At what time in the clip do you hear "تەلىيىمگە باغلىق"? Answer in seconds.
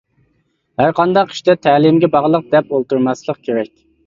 1.67-2.49